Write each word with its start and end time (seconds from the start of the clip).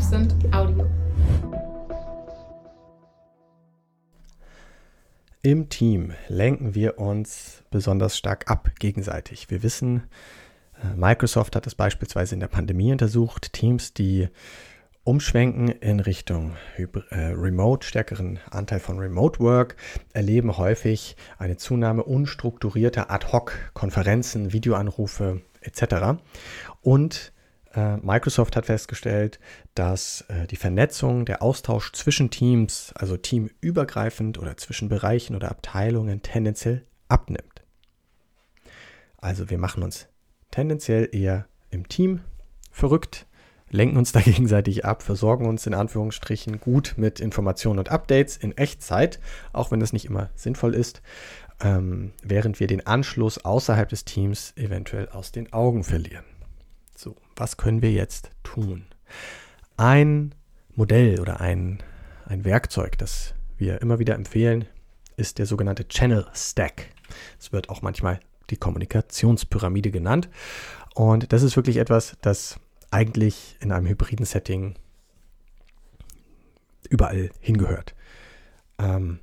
Absent 0.00 0.34
Audio. 0.54 0.86
Im 5.42 5.68
Team 5.68 6.14
lenken 6.28 6.74
wir 6.74 6.98
uns 6.98 7.62
besonders 7.70 8.16
stark 8.16 8.50
ab 8.50 8.70
gegenseitig. 8.78 9.50
Wir 9.50 9.62
wissen, 9.62 10.04
äh, 10.82 10.96
Microsoft 10.96 11.54
hat 11.54 11.66
das 11.66 11.74
beispielsweise 11.74 12.32
in 12.34 12.40
der 12.40 12.48
Pandemie 12.48 12.92
untersucht, 12.92 13.52
Teams, 13.52 13.92
die 13.92 14.28
umschwenken 15.04 15.68
in 15.68 16.00
Richtung 16.00 16.56
äh, 16.78 17.16
Remote, 17.34 17.86
stärkeren 17.86 18.38
Anteil 18.50 18.80
von 18.80 18.98
Remote 18.98 19.38
Work, 19.40 19.76
erleben 20.14 20.56
häufig 20.56 21.14
eine 21.36 21.58
Zunahme 21.58 22.04
unstrukturierter 22.04 23.10
Ad-Hoc-Konferenzen, 23.10 24.54
Videoanrufe 24.54 25.42
etc. 25.60 26.18
Und 26.80 27.34
Microsoft 28.02 28.56
hat 28.56 28.66
festgestellt, 28.66 29.38
dass 29.74 30.22
äh, 30.22 30.46
die 30.48 30.56
Vernetzung, 30.56 31.24
der 31.24 31.42
Austausch 31.42 31.92
zwischen 31.92 32.30
Teams, 32.30 32.92
also 32.96 33.16
teamübergreifend 33.16 34.38
oder 34.38 34.56
zwischen 34.56 34.88
Bereichen 34.88 35.36
oder 35.36 35.50
Abteilungen 35.50 36.22
tendenziell 36.22 36.84
abnimmt. 37.08 37.62
Also 39.18 39.50
wir 39.50 39.58
machen 39.58 39.82
uns 39.82 40.08
tendenziell 40.50 41.08
eher 41.12 41.46
im 41.70 41.88
Team 41.88 42.22
verrückt, 42.72 43.26
lenken 43.68 43.98
uns 43.98 44.12
da 44.12 44.20
gegenseitig 44.20 44.84
ab, 44.84 45.02
versorgen 45.02 45.46
uns 45.46 45.66
in 45.66 45.74
Anführungsstrichen 45.74 46.58
gut 46.60 46.94
mit 46.96 47.20
Informationen 47.20 47.78
und 47.78 47.90
Updates 47.90 48.36
in 48.36 48.56
Echtzeit, 48.56 49.20
auch 49.52 49.70
wenn 49.70 49.80
das 49.80 49.92
nicht 49.92 50.06
immer 50.06 50.30
sinnvoll 50.34 50.74
ist, 50.74 51.02
ähm, 51.60 52.12
während 52.22 52.58
wir 52.58 52.66
den 52.66 52.86
Anschluss 52.86 53.44
außerhalb 53.44 53.88
des 53.88 54.04
Teams 54.04 54.54
eventuell 54.56 55.08
aus 55.10 55.30
den 55.30 55.52
Augen 55.52 55.84
verlieren. 55.84 56.24
So, 57.02 57.16
was 57.34 57.56
können 57.56 57.80
wir 57.80 57.92
jetzt 57.92 58.30
tun? 58.42 58.84
Ein 59.78 60.34
Modell 60.74 61.18
oder 61.18 61.40
ein, 61.40 61.82
ein 62.26 62.44
Werkzeug, 62.44 62.98
das 62.98 63.32
wir 63.56 63.80
immer 63.80 63.98
wieder 63.98 64.14
empfehlen, 64.16 64.66
ist 65.16 65.38
der 65.38 65.46
sogenannte 65.46 65.88
Channel 65.88 66.26
Stack. 66.34 66.88
Es 67.38 67.52
wird 67.52 67.70
auch 67.70 67.80
manchmal 67.80 68.20
die 68.50 68.58
Kommunikationspyramide 68.58 69.90
genannt. 69.90 70.28
Und 70.94 71.32
das 71.32 71.42
ist 71.42 71.56
wirklich 71.56 71.78
etwas, 71.78 72.18
das 72.20 72.60
eigentlich 72.90 73.56
in 73.60 73.72
einem 73.72 73.86
hybriden 73.86 74.26
Setting 74.26 74.74
überall 76.90 77.30
hingehört. 77.40 77.94
Ähm, 78.78 79.20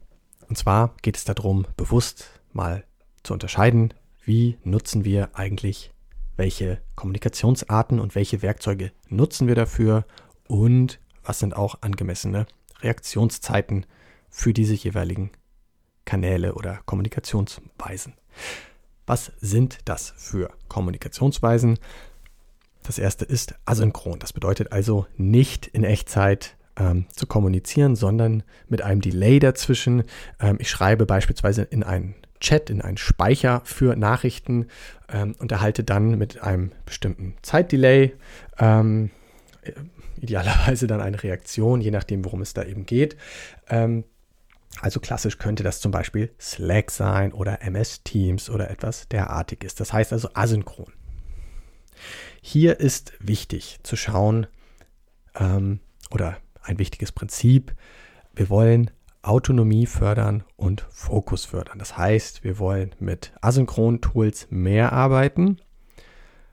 und 0.49 0.57
zwar 0.57 0.95
geht 1.03 1.15
es 1.15 1.25
darum, 1.25 1.67
bewusst 1.77 2.41
mal 2.53 2.85
zu 3.21 3.33
unterscheiden, 3.33 3.93
wie 4.23 4.57
nutzen 4.63 5.05
wir 5.05 5.29
eigentlich 5.35 5.93
welche 6.37 6.81
Kommunikationsarten 6.95 7.99
und 7.99 8.15
welche 8.15 8.41
Werkzeuge 8.41 8.91
nutzen 9.09 9.47
wir 9.47 9.55
dafür 9.55 10.05
und 10.47 10.99
was 11.23 11.39
sind 11.39 11.55
auch 11.55 11.81
angemessene 11.81 12.45
Reaktionszeiten 12.81 13.85
für 14.29 14.53
diese 14.53 14.73
jeweiligen 14.73 15.31
Kanäle 16.05 16.53
oder 16.53 16.79
Kommunikationsweisen. 16.85 18.13
Was 19.05 19.31
sind 19.39 19.79
das 19.85 20.13
für 20.17 20.49
Kommunikationsweisen? 20.67 21.79
Das 22.83 22.99
erste 22.99 23.25
ist 23.25 23.55
asynchron. 23.65 24.19
Das 24.19 24.31
bedeutet 24.31 24.71
also 24.71 25.07
nicht 25.17 25.67
in 25.67 25.83
Echtzeit 25.83 26.55
ähm, 26.77 27.05
zu 27.13 27.27
kommunizieren, 27.27 27.95
sondern 27.95 28.43
mit 28.69 28.81
einem 28.81 29.01
Delay 29.01 29.39
dazwischen. 29.39 30.03
Ähm, 30.39 30.57
ich 30.59 30.69
schreibe 30.69 31.05
beispielsweise 31.05 31.63
in 31.63 31.83
einen 31.83 32.15
Chat, 32.39 32.69
in 32.69 32.81
einen 32.81 32.97
Speicher 32.97 33.61
für 33.65 33.95
Nachrichten 33.95 34.67
ähm, 35.09 35.35
und 35.39 35.51
erhalte 35.51 35.83
dann 35.83 36.17
mit 36.17 36.41
einem 36.41 36.71
bestimmten 36.85 37.35
Zeitdelay 37.41 38.13
ähm, 38.59 39.11
idealerweise 40.19 40.87
dann 40.87 41.01
eine 41.01 41.21
Reaktion, 41.21 41.81
je 41.81 41.91
nachdem, 41.91 42.25
worum 42.25 42.41
es 42.41 42.53
da 42.53 42.63
eben 42.63 42.85
geht. 42.85 43.17
Ähm, 43.69 44.03
also 44.81 44.99
klassisch 44.99 45.37
könnte 45.37 45.63
das 45.63 45.81
zum 45.81 45.91
Beispiel 45.91 46.31
Slack 46.39 46.91
sein 46.91 47.33
oder 47.33 47.61
MS 47.61 48.03
Teams 48.03 48.49
oder 48.49 48.69
etwas 48.69 49.07
derartiges. 49.07 49.75
Das 49.75 49.91
heißt 49.91 50.13
also 50.13 50.29
asynchron. 50.33 50.93
Hier 52.41 52.79
ist 52.79 53.13
wichtig 53.19 53.79
zu 53.83 53.95
schauen, 53.95 54.47
ähm, 55.35 55.79
oder 56.11 56.37
ein 56.61 56.79
wichtiges 56.79 57.11
Prinzip, 57.11 57.73
wir 58.35 58.49
wollen 58.49 58.91
Autonomie 59.27 59.85
fördern 59.85 60.43
und 60.55 60.85
Fokus 60.89 61.45
fördern. 61.45 61.79
Das 61.79 61.97
heißt, 61.97 62.43
wir 62.43 62.59
wollen 62.59 62.95
mit 62.99 63.33
asynchronen 63.41 64.01
Tools 64.01 64.47
mehr 64.49 64.93
arbeiten. 64.93 65.59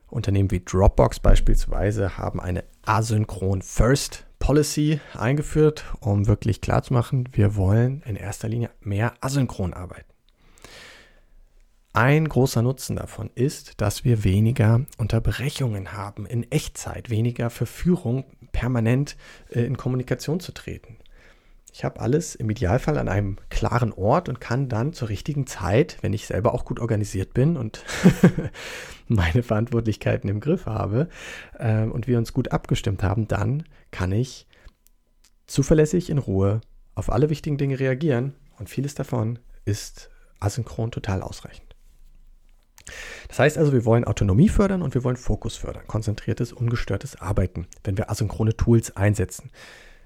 Unternehmen 0.08 0.50
wie 0.50 0.62
Dropbox 0.64 1.20
beispielsweise 1.20 2.18
haben 2.18 2.40
eine 2.40 2.64
Asynchron 2.84 3.62
First 3.62 4.26
Policy 4.38 5.00
eingeführt, 5.16 5.84
um 6.00 6.26
wirklich 6.26 6.60
klarzumachen, 6.60 7.28
wir 7.32 7.56
wollen 7.56 8.02
in 8.04 8.16
erster 8.16 8.48
Linie 8.48 8.70
mehr 8.80 9.14
asynchron 9.20 9.72
arbeiten. 9.72 10.12
Ein 11.94 12.28
großer 12.28 12.60
Nutzen 12.60 12.96
davon 12.96 13.30
ist, 13.36 13.80
dass 13.80 14.04
wir 14.04 14.24
weniger 14.24 14.84
Unterbrechungen 14.98 15.92
haben 15.92 16.26
in 16.26 16.50
Echtzeit, 16.50 17.08
weniger 17.08 17.50
Verführung, 17.50 18.24
permanent 18.50 19.16
äh, 19.50 19.60
in 19.60 19.76
Kommunikation 19.76 20.40
zu 20.40 20.52
treten. 20.52 20.98
Ich 21.74 21.82
habe 21.82 21.98
alles 21.98 22.36
im 22.36 22.48
Idealfall 22.48 22.98
an 22.98 23.08
einem 23.08 23.36
klaren 23.50 23.92
Ort 23.92 24.28
und 24.28 24.40
kann 24.40 24.68
dann 24.68 24.92
zur 24.92 25.08
richtigen 25.08 25.48
Zeit, 25.48 25.98
wenn 26.02 26.12
ich 26.12 26.28
selber 26.28 26.54
auch 26.54 26.64
gut 26.64 26.78
organisiert 26.78 27.34
bin 27.34 27.56
und 27.56 27.84
meine 29.08 29.42
Verantwortlichkeiten 29.42 30.30
im 30.30 30.38
Griff 30.38 30.66
habe 30.66 31.08
äh, 31.58 31.82
und 31.82 32.06
wir 32.06 32.16
uns 32.16 32.32
gut 32.32 32.52
abgestimmt 32.52 33.02
haben, 33.02 33.26
dann 33.26 33.64
kann 33.90 34.12
ich 34.12 34.46
zuverlässig 35.48 36.10
in 36.10 36.18
Ruhe 36.18 36.60
auf 36.94 37.10
alle 37.10 37.28
wichtigen 37.28 37.58
Dinge 37.58 37.80
reagieren 37.80 38.34
und 38.60 38.70
vieles 38.70 38.94
davon 38.94 39.40
ist 39.64 40.10
asynchron 40.38 40.92
total 40.92 41.22
ausreichend. 41.22 41.74
Das 43.26 43.40
heißt 43.40 43.58
also, 43.58 43.72
wir 43.72 43.84
wollen 43.84 44.04
Autonomie 44.04 44.48
fördern 44.48 44.80
und 44.80 44.94
wir 44.94 45.02
wollen 45.02 45.16
Fokus 45.16 45.56
fördern, 45.56 45.88
konzentriertes, 45.88 46.52
ungestörtes 46.52 47.20
Arbeiten, 47.20 47.66
wenn 47.82 47.98
wir 47.98 48.12
asynchrone 48.12 48.56
Tools 48.56 48.96
einsetzen. 48.96 49.50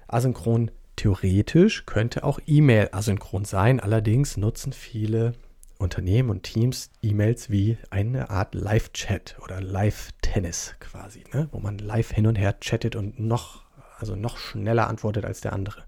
Asynchron 0.07 0.71
theoretisch 0.99 1.85
könnte 1.85 2.25
auch 2.25 2.39
E-Mail 2.45 2.89
asynchron 2.91 3.45
sein, 3.45 3.79
allerdings 3.79 4.35
nutzen 4.35 4.73
viele 4.73 5.31
Unternehmen 5.77 6.29
und 6.29 6.43
Teams 6.43 6.91
E-Mails 7.01 7.49
wie 7.49 7.77
eine 7.89 8.29
Art 8.29 8.53
Live-Chat 8.53 9.37
oder 9.41 9.61
Live-Tennis 9.61 10.75
quasi, 10.81 11.23
ne? 11.31 11.47
wo 11.53 11.59
man 11.59 11.77
live 11.77 12.11
hin 12.11 12.27
und 12.27 12.35
her 12.35 12.59
chattet 12.59 12.97
und 12.97 13.17
noch, 13.17 13.63
also 13.97 14.17
noch 14.17 14.37
schneller 14.37 14.89
antwortet 14.89 15.23
als 15.23 15.39
der 15.39 15.53
andere. 15.53 15.85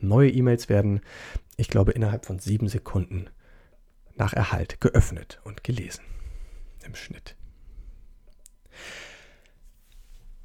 Neue 0.00 0.30
E-Mails 0.30 0.68
werden, 0.68 1.02
ich 1.56 1.68
glaube, 1.68 1.92
innerhalb 1.92 2.26
von 2.26 2.40
sieben 2.40 2.68
Sekunden 2.68 3.26
nach 4.16 4.32
Erhalt 4.32 4.80
geöffnet 4.80 5.40
und 5.44 5.62
gelesen 5.62 6.02
im 6.84 6.96
Schnitt. 6.96 7.36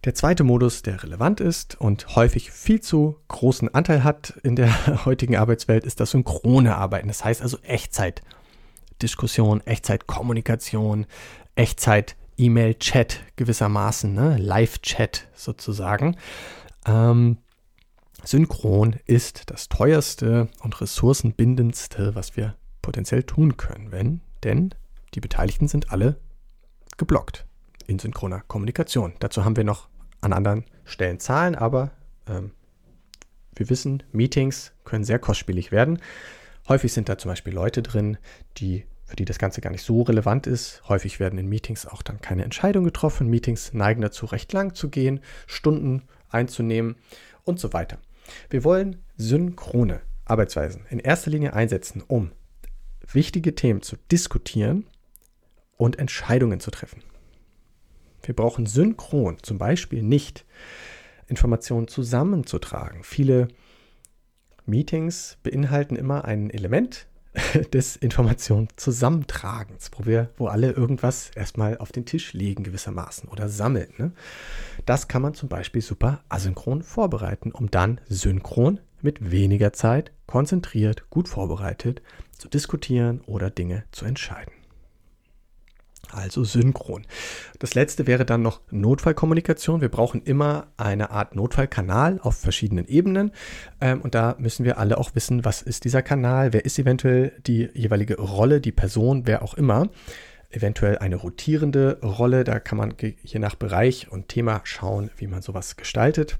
Der 0.07 0.15
zweite 0.15 0.43
Modus, 0.45 0.81
der 0.83 1.03
relevant 1.03 1.41
ist 1.41 1.75
und 1.81 2.15
häufig 2.15 2.51
viel 2.51 2.79
zu 2.79 3.17
großen 3.27 3.75
Anteil 3.75 4.05
hat 4.05 4.39
in 4.41 4.55
der 4.55 5.03
heutigen 5.05 5.35
Arbeitswelt, 5.35 5.83
ist 5.83 5.99
das 5.99 6.11
synchrone 6.11 6.77
Arbeiten. 6.77 7.09
Das 7.09 7.25
heißt 7.25 7.41
also 7.41 7.57
Echtzeit-Diskussion, 7.63 9.59
Echtzeit-Kommunikation, 9.67 11.07
Echtzeit-E-Mail-Chat 11.55 13.19
gewissermaßen, 13.35 14.13
ne? 14.13 14.37
Live-Chat 14.37 15.27
sozusagen. 15.35 16.15
Ähm, 16.85 17.39
Synchron 18.23 18.95
ist 19.07 19.51
das 19.51 19.67
teuerste 19.67 20.47
und 20.61 20.79
ressourcenbindendste, 20.79 22.15
was 22.15 22.37
wir 22.37 22.55
potenziell 22.81 23.23
tun 23.23 23.57
können, 23.57 23.91
wenn, 23.91 24.21
denn 24.45 24.73
die 25.15 25.19
Beteiligten 25.19 25.67
sind 25.67 25.91
alle 25.91 26.15
geblockt 26.95 27.45
in 27.87 27.99
synchroner 27.99 28.39
Kommunikation. 28.47 29.11
Dazu 29.19 29.43
haben 29.43 29.57
wir 29.57 29.65
noch 29.65 29.89
an 30.21 30.33
anderen 30.33 30.65
Stellen 30.85 31.19
Zahlen, 31.19 31.55
aber 31.55 31.91
ähm, 32.27 32.51
wir 33.55 33.69
wissen, 33.69 34.03
Meetings 34.11 34.73
können 34.83 35.03
sehr 35.03 35.19
kostspielig 35.19 35.71
werden. 35.71 35.99
Häufig 36.67 36.93
sind 36.93 37.09
da 37.09 37.17
zum 37.17 37.29
Beispiel 37.29 37.53
Leute 37.53 37.81
drin, 37.81 38.17
die, 38.57 38.85
für 39.05 39.15
die 39.15 39.25
das 39.25 39.39
Ganze 39.39 39.61
gar 39.61 39.71
nicht 39.71 39.83
so 39.83 40.01
relevant 40.01 40.47
ist. 40.47 40.81
Häufig 40.87 41.19
werden 41.19 41.39
in 41.39 41.47
Meetings 41.47 41.85
auch 41.85 42.01
dann 42.01 42.21
keine 42.21 42.43
Entscheidungen 42.43 42.85
getroffen. 42.85 43.29
Meetings 43.29 43.73
neigen 43.73 44.01
dazu, 44.01 44.25
recht 44.25 44.51
lang 44.53 44.73
zu 44.75 44.89
gehen, 44.89 45.21
Stunden 45.45 46.03
einzunehmen 46.29 46.95
und 47.43 47.59
so 47.59 47.73
weiter. 47.73 47.99
Wir 48.49 48.63
wollen 48.63 49.01
synchrone 49.15 50.01
Arbeitsweisen 50.25 50.85
in 50.89 50.99
erster 50.99 51.31
Linie 51.31 51.53
einsetzen, 51.53 52.03
um 52.05 52.31
wichtige 53.11 53.55
Themen 53.55 53.81
zu 53.81 53.95
diskutieren 54.11 54.85
und 55.77 55.97
Entscheidungen 55.97 56.59
zu 56.59 56.71
treffen. 56.71 57.01
Wir 58.27 58.35
brauchen 58.35 58.65
synchron 58.65 59.37
zum 59.41 59.57
Beispiel 59.57 60.03
nicht 60.03 60.45
Informationen 61.27 61.87
zusammenzutragen. 61.87 63.05
Viele 63.05 63.47
Meetings 64.65 65.37
beinhalten 65.43 65.95
immer 65.95 66.25
ein 66.25 66.49
Element, 66.49 67.07
des 67.73 67.95
Informationszusammentragens, 67.95 69.91
wo 69.95 70.05
wir, 70.05 70.29
wo 70.37 70.47
alle 70.47 70.71
irgendwas 70.71 71.31
erstmal 71.35 71.77
auf 71.77 71.91
den 71.91 72.05
Tisch 72.05 72.33
legen 72.33 72.63
gewissermaßen 72.63 73.29
oder 73.29 73.47
sammeln. 73.47 73.93
Ne? 73.97 74.11
Das 74.85 75.07
kann 75.07 75.21
man 75.21 75.33
zum 75.33 75.47
Beispiel 75.47 75.81
super 75.81 76.23
asynchron 76.29 76.83
vorbereiten, 76.83 77.51
um 77.51 77.71
dann 77.71 78.01
synchron 78.09 78.79
mit 79.01 79.31
weniger 79.31 79.71
Zeit, 79.71 80.11
konzentriert, 80.25 81.09
gut 81.09 81.29
vorbereitet 81.29 82.01
zu 82.37 82.49
diskutieren 82.49 83.21
oder 83.21 83.49
Dinge 83.49 83.83
zu 83.91 84.05
entscheiden 84.05 84.56
also 86.11 86.43
synchron. 86.43 87.05
Das 87.59 87.75
letzte 87.75 88.07
wäre 88.07 88.25
dann 88.25 88.41
noch 88.41 88.61
Notfallkommunikation. 88.71 89.81
Wir 89.81 89.89
brauchen 89.89 90.21
immer 90.23 90.67
eine 90.77 91.11
Art 91.11 91.35
Notfallkanal 91.35 92.19
auf 92.21 92.37
verschiedenen 92.37 92.87
Ebenen. 92.87 93.31
Ähm, 93.81 94.01
und 94.01 94.15
da 94.15 94.35
müssen 94.39 94.65
wir 94.65 94.77
alle 94.77 94.97
auch 94.97 95.15
wissen, 95.15 95.45
was 95.45 95.61
ist 95.61 95.85
dieser 95.85 96.01
Kanal, 96.01 96.53
wer 96.53 96.65
ist 96.65 96.79
eventuell 96.79 97.33
die 97.45 97.69
jeweilige 97.73 98.19
Rolle, 98.19 98.61
die 98.61 98.71
Person, 98.71 99.25
wer 99.25 99.41
auch 99.41 99.53
immer. 99.53 99.89
Eventuell 100.49 100.97
eine 100.97 101.17
rotierende 101.17 101.99
Rolle. 102.01 102.43
Da 102.43 102.59
kann 102.59 102.77
man 102.77 102.93
je 103.23 103.39
nach 103.39 103.55
Bereich 103.55 104.11
und 104.11 104.29
Thema 104.29 104.61
schauen, 104.63 105.11
wie 105.17 105.27
man 105.27 105.41
sowas 105.41 105.75
gestaltet. 105.75 106.39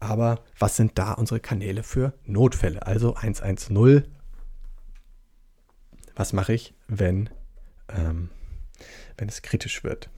Aber 0.00 0.40
was 0.58 0.76
sind 0.76 0.98
da 0.98 1.12
unsere 1.12 1.40
Kanäle 1.40 1.82
für 1.82 2.12
Notfälle? 2.24 2.86
Also 2.86 3.14
110. 3.14 4.04
Was 6.14 6.32
mache 6.32 6.52
ich, 6.52 6.74
wenn 6.88 7.30
ähm, 7.94 8.30
wenn 9.16 9.28
es 9.28 9.42
kritisch 9.42 9.84
wird. 9.84 10.10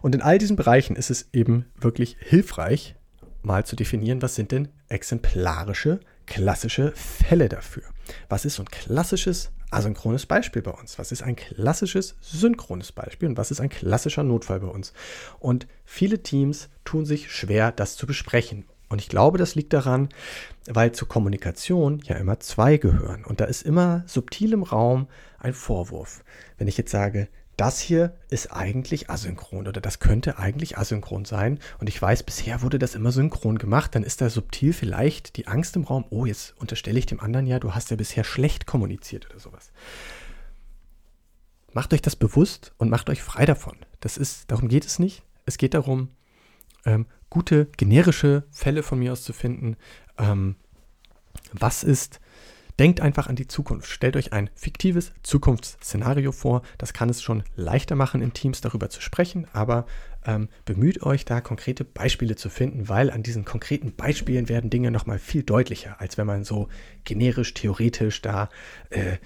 Und 0.00 0.14
in 0.14 0.22
all 0.22 0.38
diesen 0.38 0.56
Bereichen 0.56 0.96
ist 0.96 1.10
es 1.10 1.28
eben 1.32 1.66
wirklich 1.76 2.16
hilfreich, 2.20 2.96
mal 3.42 3.64
zu 3.64 3.76
definieren, 3.76 4.22
was 4.22 4.34
sind 4.34 4.52
denn 4.52 4.68
exemplarische, 4.88 6.00
klassische 6.26 6.92
Fälle 6.92 7.48
dafür. 7.48 7.84
Was 8.28 8.44
ist 8.44 8.56
so 8.56 8.62
ein 8.62 8.70
klassisches 8.70 9.50
asynchrones 9.70 10.26
Beispiel 10.26 10.62
bei 10.62 10.70
uns? 10.70 10.98
Was 10.98 11.12
ist 11.12 11.22
ein 11.22 11.36
klassisches 11.36 12.16
synchrones 12.20 12.92
Beispiel 12.92 13.28
und 13.28 13.36
was 13.36 13.50
ist 13.50 13.60
ein 13.60 13.68
klassischer 13.68 14.22
Notfall 14.22 14.60
bei 14.60 14.68
uns? 14.68 14.92
Und 15.38 15.66
viele 15.84 16.22
Teams 16.22 16.68
tun 16.84 17.06
sich 17.06 17.32
schwer, 17.32 17.72
das 17.72 17.96
zu 17.96 18.06
besprechen. 18.06 18.66
Und 18.92 19.00
ich 19.00 19.08
glaube, 19.08 19.38
das 19.38 19.54
liegt 19.54 19.72
daran, 19.72 20.10
weil 20.66 20.92
zur 20.92 21.08
Kommunikation 21.08 22.00
ja 22.04 22.16
immer 22.16 22.40
zwei 22.40 22.76
gehören. 22.76 23.24
Und 23.24 23.40
da 23.40 23.46
ist 23.46 23.62
immer 23.62 24.02
subtil 24.06 24.52
im 24.52 24.62
Raum 24.62 25.08
ein 25.38 25.54
Vorwurf. 25.54 26.22
Wenn 26.58 26.68
ich 26.68 26.76
jetzt 26.76 26.90
sage, 26.90 27.28
das 27.56 27.80
hier 27.80 28.14
ist 28.28 28.52
eigentlich 28.52 29.08
asynchron 29.08 29.66
oder 29.66 29.80
das 29.80 29.98
könnte 29.98 30.38
eigentlich 30.38 30.76
asynchron 30.76 31.24
sein 31.24 31.58
und 31.80 31.88
ich 31.88 32.02
weiß, 32.02 32.22
bisher 32.24 32.60
wurde 32.60 32.78
das 32.78 32.94
immer 32.94 33.12
synchron 33.12 33.56
gemacht, 33.56 33.94
dann 33.94 34.02
ist 34.02 34.20
da 34.20 34.28
subtil 34.28 34.74
vielleicht 34.74 35.36
die 35.38 35.46
Angst 35.46 35.74
im 35.76 35.84
Raum, 35.84 36.04
oh, 36.10 36.26
jetzt 36.26 36.54
unterstelle 36.58 36.98
ich 36.98 37.06
dem 37.06 37.20
anderen 37.20 37.46
ja, 37.46 37.58
du 37.60 37.74
hast 37.74 37.90
ja 37.90 37.96
bisher 37.96 38.24
schlecht 38.24 38.66
kommuniziert 38.66 39.26
oder 39.30 39.40
sowas. 39.40 39.72
Macht 41.72 41.94
euch 41.94 42.02
das 42.02 42.14
bewusst 42.14 42.74
und 42.76 42.90
macht 42.90 43.08
euch 43.08 43.22
frei 43.22 43.46
davon. 43.46 43.78
Das 44.00 44.18
ist, 44.18 44.50
darum 44.50 44.68
geht 44.68 44.84
es 44.84 44.98
nicht. 44.98 45.22
Es 45.46 45.56
geht 45.56 45.72
darum, 45.72 46.10
ähm, 46.84 47.06
gute 47.32 47.66
generische 47.78 48.44
Fälle 48.50 48.82
von 48.82 48.98
mir 48.98 49.10
aus 49.10 49.22
zu 49.22 49.32
finden. 49.32 49.76
Ähm, 50.18 50.56
was 51.54 51.82
ist, 51.82 52.20
denkt 52.78 53.00
einfach 53.00 53.26
an 53.26 53.36
die 53.36 53.46
Zukunft. 53.46 53.88
Stellt 53.88 54.16
euch 54.16 54.34
ein 54.34 54.50
fiktives 54.54 55.12
Zukunftsszenario 55.22 56.30
vor. 56.30 56.60
Das 56.76 56.92
kann 56.92 57.08
es 57.08 57.22
schon 57.22 57.42
leichter 57.56 57.96
machen, 57.96 58.20
in 58.20 58.34
Teams 58.34 58.60
darüber 58.60 58.90
zu 58.90 59.00
sprechen, 59.00 59.46
aber 59.54 59.86
ähm, 60.26 60.50
bemüht 60.66 61.02
euch 61.02 61.24
da 61.24 61.40
konkrete 61.40 61.84
Beispiele 61.84 62.36
zu 62.36 62.50
finden, 62.50 62.90
weil 62.90 63.10
an 63.10 63.22
diesen 63.22 63.46
konkreten 63.46 63.94
Beispielen 63.94 64.50
werden 64.50 64.68
Dinge 64.68 64.90
nochmal 64.90 65.18
viel 65.18 65.42
deutlicher, 65.42 65.98
als 66.02 66.18
wenn 66.18 66.26
man 66.26 66.44
so 66.44 66.68
generisch, 67.04 67.54
theoretisch 67.54 68.20
da 68.20 68.50
äh, 68.90 69.16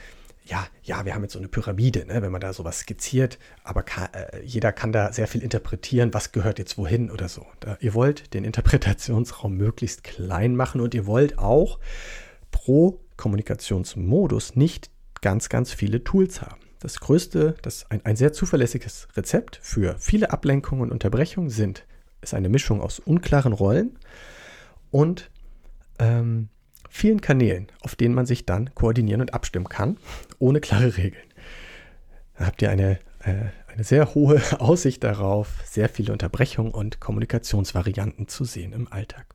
ja, 0.47 0.67
ja, 0.83 1.05
wir 1.05 1.15
haben 1.15 1.23
jetzt 1.23 1.33
so 1.33 1.39
eine 1.39 1.49
Pyramide, 1.49 2.07
ne, 2.07 2.23
wenn 2.23 2.31
man 2.31 2.41
da 2.41 2.53
sowas 2.53 2.81
skizziert, 2.81 3.39
aber 3.65 3.83
kann, 3.83 4.09
äh, 4.13 4.41
jeder 4.45 4.73
kann 4.73 4.93
da 4.93 5.13
sehr 5.13 5.27
viel 5.27 5.43
interpretieren, 5.43 6.15
was 6.15 6.33
gehört 6.33 6.59
jetzt 6.59 6.79
wohin 6.79 7.11
oder 7.11 7.29
so. 7.29 7.47
Da, 7.61 7.77
ihr 7.81 7.95
wollt 7.95 8.33
den 8.33 8.45
Interpretationsraum 8.45 9.53
möglichst 9.57 10.05
klein 10.05 10.55
machen 10.55 10.81
und 10.81 10.95
ihr 10.95 11.07
wollt 11.07 11.39
auch 11.39 11.81
pro 12.53 13.01
Kommunikationsmodus 13.17 14.55
nicht 14.57 14.91
ganz, 15.21 15.49
ganz 15.49 15.73
viele 15.73 16.05
Tools 16.05 16.43
haben. 16.43 16.61
Das 16.79 17.01
größte, 17.01 17.57
das 17.63 17.91
ein, 17.91 18.05
ein 18.05 18.17
sehr 18.17 18.33
zuverlässiges 18.33 19.09
Rezept 19.17 19.59
für 19.63 19.97
viele 19.99 20.31
Ablenkungen 20.31 20.83
und 20.83 20.93
Unterbrechungen 20.93 21.51
sind, 21.51 21.87
ist 22.21 22.35
eine 22.35 22.49
Mischung 22.49 22.81
aus 22.81 23.01
unklaren 23.01 23.53
Rollen 23.53 23.99
und 24.91 25.31
ähm, 25.99 26.51
vielen 26.97 27.21
Kanälen, 27.21 27.69
auf 27.83 27.95
denen 27.95 28.15
man 28.15 28.27
sich 28.27 28.47
dann 28.47 28.75
koordinieren 28.75 29.21
und 29.21 29.35
abstimmen 29.35 29.69
kann, 29.69 29.99
ohne 30.39 30.61
klare 30.61 30.97
Regeln. 30.97 31.27
Da 32.39 32.47
habt 32.47 32.63
ihr 32.63 32.71
eine, 32.71 32.99
äh, 33.21 33.51
eine 33.73 33.85
sehr 33.85 34.15
hohe 34.15 34.41
Aussicht 34.61 35.05
darauf, 35.05 35.49
sehr 35.65 35.89
viele 35.89 36.13
Unterbrechungen 36.13 36.73
und 36.73 37.01
Kommunikationsvarianten 37.01 38.29
zu 38.29 38.45
sehen 38.45 38.73
im 38.73 38.93
Alltag. 38.93 39.27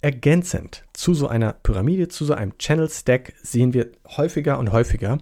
Ergänzend 0.00 0.84
zu 0.92 1.14
so 1.14 1.26
einer 1.26 1.52
Pyramide, 1.52 2.08
zu 2.08 2.24
so 2.24 2.34
einem 2.34 2.56
Channel 2.58 2.88
Stack 2.88 3.32
sehen 3.42 3.74
wir 3.74 3.90
häufiger 4.16 4.58
und 4.58 4.70
häufiger, 4.70 5.18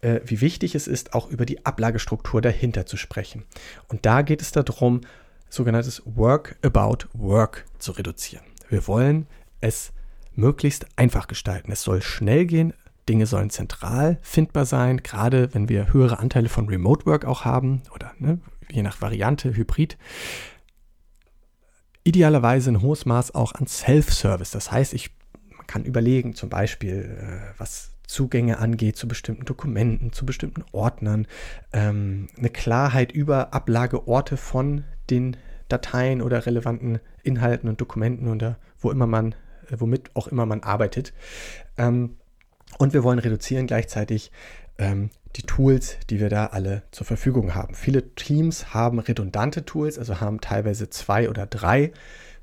äh, 0.00 0.20
wie 0.24 0.40
wichtig 0.40 0.74
es 0.74 0.86
ist, 0.86 1.14
auch 1.14 1.28
über 1.28 1.44
die 1.44 1.64
Ablagestruktur 1.66 2.40
dahinter 2.40 2.86
zu 2.86 2.96
sprechen. 2.96 3.44
Und 3.88 4.06
da 4.06 4.22
geht 4.22 4.42
es 4.42 4.52
darum, 4.52 5.00
sogenanntes 5.48 6.02
Work 6.04 6.56
about 6.62 7.08
Work 7.14 7.64
zu 7.78 7.92
reduzieren. 7.92 8.44
Wir 8.68 8.86
wollen 8.86 9.26
es 9.60 9.92
möglichst 10.34 10.86
einfach 10.96 11.26
gestalten. 11.26 11.72
Es 11.72 11.82
soll 11.82 12.02
schnell 12.02 12.46
gehen, 12.46 12.74
Dinge 13.08 13.26
sollen 13.26 13.50
zentral 13.50 14.18
findbar 14.22 14.66
sein, 14.66 15.02
gerade 15.02 15.52
wenn 15.54 15.68
wir 15.68 15.92
höhere 15.92 16.18
Anteile 16.18 16.48
von 16.48 16.68
Remote 16.68 17.06
Work 17.06 17.24
auch 17.24 17.44
haben 17.44 17.82
oder 17.94 18.12
ne, 18.18 18.40
je 18.70 18.82
nach 18.82 19.00
Variante 19.00 19.54
Hybrid. 19.54 19.96
Idealerweise 22.04 22.70
ein 22.70 22.82
hohes 22.82 23.06
Maß 23.06 23.34
auch 23.34 23.54
an 23.54 23.66
Self-Service. 23.66 24.50
Das 24.50 24.72
heißt, 24.72 24.94
ich 24.94 25.10
kann 25.66 25.84
überlegen, 25.84 26.34
zum 26.34 26.48
Beispiel, 26.48 27.18
äh, 27.20 27.58
was 27.58 27.92
Zugänge 28.06 28.58
angeht 28.58 28.96
zu 28.96 29.06
bestimmten 29.06 29.44
Dokumenten, 29.44 30.12
zu 30.12 30.24
bestimmten 30.24 30.64
Ordnern, 30.72 31.26
ähm, 31.72 32.28
eine 32.38 32.48
Klarheit 32.48 33.12
über 33.12 33.52
Ablageorte 33.52 34.38
von 34.38 34.84
den 35.10 35.36
Dateien 35.68 36.22
oder 36.22 36.46
relevanten 36.46 37.00
Inhalten 37.22 37.68
und 37.68 37.80
Dokumenten 37.80 38.28
oder 38.28 38.58
wo 38.78 38.90
immer 38.90 39.06
man 39.06 39.34
äh, 39.70 39.76
womit 39.78 40.10
auch 40.14 40.28
immer 40.28 40.46
man 40.46 40.62
arbeitet. 40.62 41.12
Ähm, 41.76 42.16
und 42.76 42.92
wir 42.92 43.02
wollen 43.02 43.18
reduzieren 43.18 43.66
gleichzeitig 43.66 44.30
ähm, 44.78 45.10
die 45.36 45.42
Tools, 45.42 45.96
die 46.10 46.20
wir 46.20 46.28
da 46.28 46.46
alle 46.46 46.82
zur 46.90 47.06
Verfügung 47.06 47.54
haben. 47.54 47.74
Viele 47.74 48.14
Teams 48.14 48.74
haben 48.74 48.98
redundante 48.98 49.64
Tools, 49.64 49.98
also 49.98 50.20
haben 50.20 50.40
teilweise 50.40 50.90
zwei 50.90 51.28
oder 51.28 51.46
drei 51.46 51.92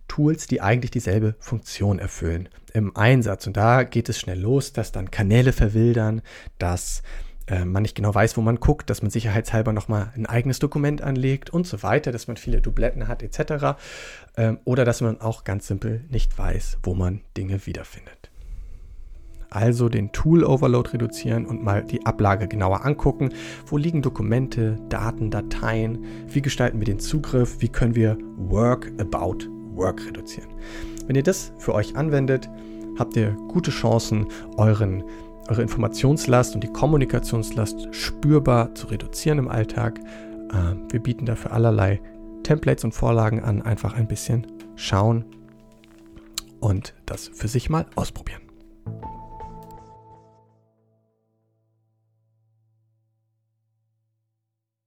Tools, 0.08 0.48
die 0.48 0.62
eigentlich 0.62 0.92
dieselbe 0.92 1.36
Funktion 1.40 2.00
erfüllen 2.00 2.50
im 2.74 2.96
Einsatz. 2.96 3.48
Und 3.48 3.58
da 3.58 3.84
geht 3.84 4.10
es 4.10 4.20
schnell 4.20 4.40
los, 4.40 4.74
dass 4.74 4.92
dann 4.92 5.10
Kanäle 5.10 5.52
verwildern, 5.52 6.22
dass 6.60 7.02
äh, 7.48 7.66
man 7.66 7.82
nicht 7.82 7.96
genau 7.96 8.14
weiß, 8.14 8.38
wo 8.38 8.42
man 8.42 8.60
guckt, 8.60 8.90
dass 8.90 9.02
man 9.02 9.12
sicherheitshalber 9.12 9.74
nochmal 9.74 10.12
ein 10.16 10.26
eigenes 10.26 10.60
Dokument 10.60 11.02
anlegt 11.02 11.50
und 11.50 11.66
so 11.66 11.84
weiter, 11.84 12.12
dass 12.12 12.28
man 12.28 12.38
viele 12.38 12.62
Dubletten 12.62 13.08
hat 13.08 13.24
etc. 13.24 13.78
Ähm, 14.38 14.60
oder 14.64 14.86
dass 14.86 15.02
man 15.02 15.22
auch 15.22 15.44
ganz 15.44 15.68
simpel 15.68 16.06
nicht 16.10 16.38
weiß, 16.38 16.78
wo 16.84 16.94
man 16.94 17.22
Dinge 17.36 17.66
wiederfindet. 17.66 18.30
Also 19.50 19.90
den 19.90 20.12
Tool-Overload 20.12 20.92
reduzieren 20.92 21.46
und 21.46 21.64
mal 21.64 21.84
die 21.84 22.06
Ablage 22.06 22.48
genauer 22.48 22.86
angucken. 22.86 23.30
Wo 23.66 23.78
liegen 23.78 24.02
Dokumente, 24.02 24.78
Daten, 24.90 25.32
Dateien? 25.32 26.04
Wie 26.28 26.42
gestalten 26.42 26.80
wir 26.80 26.86
den 26.86 27.00
Zugriff? 27.00 27.58
Wie 27.60 27.70
können 27.70 27.96
wir 27.96 28.18
Work 28.38 28.92
about 29.00 29.46
Work 29.74 30.06
reduzieren? 30.08 30.50
Wenn 31.08 31.16
ihr 31.16 31.24
das 31.24 31.54
für 31.58 31.74
euch 31.74 31.96
anwendet, 31.96 32.50
habt 32.98 33.16
ihr 33.16 33.32
gute 33.50 33.72
Chancen, 33.72 34.28
euren 34.58 35.04
eure 35.48 35.62
Informationslast 35.62 36.56
und 36.56 36.64
die 36.64 36.72
Kommunikationslast 36.72 37.94
spürbar 37.94 38.74
zu 38.76 38.88
reduzieren 38.88 39.40
im 39.40 39.48
Alltag. 39.48 40.00
Ähm, 40.54 40.88
wir 40.90 41.00
bieten 41.00 41.26
dafür 41.26 41.54
allerlei 41.54 42.02
Templates 42.44 42.84
und 42.84 42.94
Vorlagen 42.94 43.42
an. 43.42 43.62
Einfach 43.62 43.94
ein 43.94 44.08
bisschen 44.08 44.48
schauen 44.76 45.26
und 46.60 46.94
das 47.06 47.28
für 47.28 47.48
sich 47.48 47.70
mal 47.70 47.86
ausprobieren. 47.96 48.45